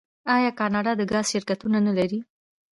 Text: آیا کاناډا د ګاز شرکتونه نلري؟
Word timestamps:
آیا 0.35 0.51
کاناډا 0.59 0.91
د 0.97 1.01
ګاز 1.11 1.25
شرکتونه 1.33 1.77
نلري؟ 1.87 2.19